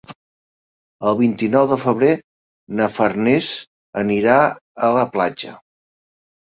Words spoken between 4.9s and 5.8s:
la platja.